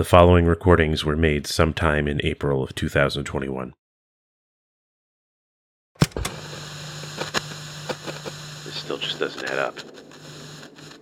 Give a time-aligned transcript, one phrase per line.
[0.00, 3.74] The following recordings were made sometime in April of 2021.
[8.64, 9.74] This still just doesn't add up.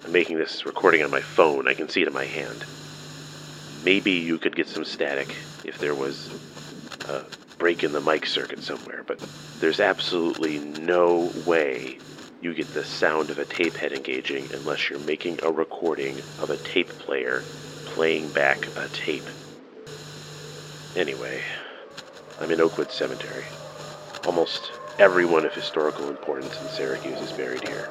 [0.05, 1.69] I'm making this recording on my phone.
[1.69, 2.65] I can see it in my hand.
[3.85, 5.33] Maybe you could get some static
[5.65, 6.29] if there was
[7.09, 7.23] a
[7.57, 9.25] break in the mic circuit somewhere, but
[9.61, 11.99] there's absolutely no way
[12.41, 16.51] you get the sound of a tape head engaging unless you're making a recording of
[16.51, 17.45] a tape player
[17.99, 19.25] playing back a tape.
[20.95, 21.43] Anyway,
[22.41, 23.43] I'm in Oakwood Cemetery.
[24.25, 27.91] Almost everyone of historical importance in Syracuse is buried here.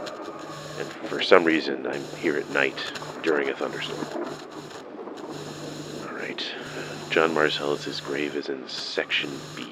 [0.80, 2.78] And for some reason, I'm here at night
[3.22, 4.26] during a thunderstorm.
[6.06, 6.54] Alright.
[7.10, 9.66] John Marcellus' grave is in Section B,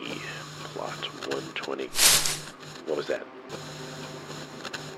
[0.66, 1.86] Plot 120.
[2.88, 3.26] What was that?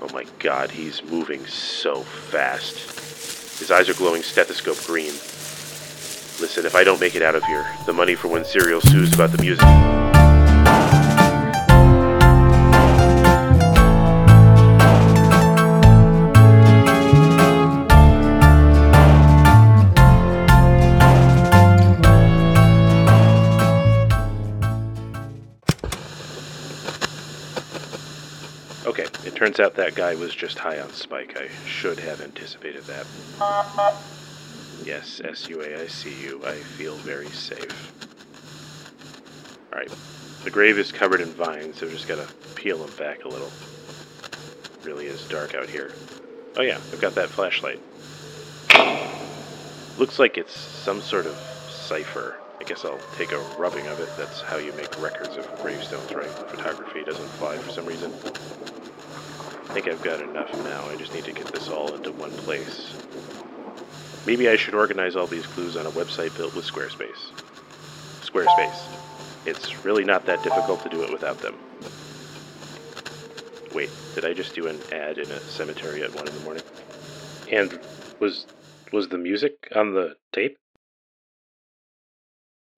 [0.02, 3.37] Oh my god, he's moving so fast.
[3.58, 5.12] His eyes are glowing stethoscope green.
[6.40, 9.12] Listen, if I don't make it out of here, the money for when Serial sues
[9.12, 10.07] about the music.
[28.98, 31.38] Okay, it turns out that guy was just high on Spike.
[31.40, 33.06] I should have anticipated that.
[34.84, 36.40] Yes, S-U-A, I see you.
[36.44, 37.92] I feel very safe.
[39.72, 39.92] Alright.
[40.42, 42.26] The grave is covered in vines, so we just gotta
[42.56, 43.52] peel them back a little.
[44.82, 45.92] really is dark out here.
[46.56, 47.80] Oh yeah, I've got that flashlight.
[49.96, 51.36] Looks like it's some sort of
[51.70, 52.36] cipher.
[52.60, 54.08] I guess I'll take a rubbing of it.
[54.16, 56.26] That's how you make records of gravestones, right?
[56.26, 58.12] Photography doesn't fly for some reason.
[59.68, 60.88] I think I've got enough now.
[60.88, 62.94] I just need to get this all into one place.
[64.24, 67.32] Maybe I should organize all these clues on a website built with Squarespace.
[68.22, 68.88] Squarespace.
[69.44, 71.58] It's really not that difficult to do it without them.
[73.72, 76.64] Wait, did I just do an ad in a cemetery at one in the morning?
[77.50, 77.80] And
[78.20, 78.46] was
[78.92, 80.58] was the music on the tape?